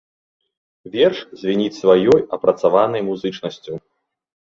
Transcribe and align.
Верш 0.95 1.19
звініць 1.43 1.77
сваёй 1.81 2.19
апрацаванай 2.39 3.01
музычнасцю. 3.15 3.73